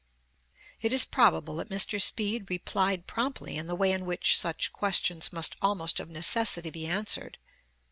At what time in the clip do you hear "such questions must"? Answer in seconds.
4.35-5.57